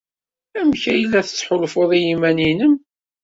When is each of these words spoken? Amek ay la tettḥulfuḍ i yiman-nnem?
Amek 0.59 0.83
ay 0.93 1.03
la 1.05 1.21
tettḥulfuḍ 1.25 1.91
i 1.99 1.99
yiman-nnem? 2.05 2.73